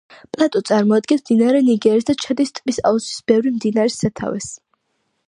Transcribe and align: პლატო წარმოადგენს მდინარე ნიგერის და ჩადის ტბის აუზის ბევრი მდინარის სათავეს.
პლატო 0.35 0.59
წარმოადგენს 0.69 1.21
მდინარე 1.25 1.61
ნიგერის 1.67 2.07
და 2.07 2.15
ჩადის 2.23 2.55
ტბის 2.61 2.81
აუზის 2.91 3.21
ბევრი 3.33 3.55
მდინარის 3.59 3.99
სათავეს. 4.05 4.49